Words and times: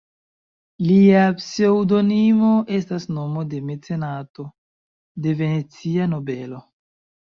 Lia 0.87 1.19
pseŭdonimo 1.41 2.49
estas 2.79 3.07
nomo 3.13 3.47
de 3.55 3.63
mecenato, 3.71 4.51
de 5.25 5.39
Venecia 5.45 6.13
nobelo. 6.21 6.69